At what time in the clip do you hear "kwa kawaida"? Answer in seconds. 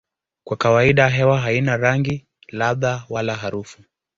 0.43-1.09